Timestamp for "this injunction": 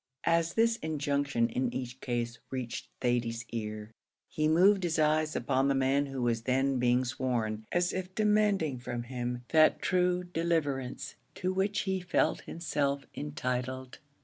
0.55-1.47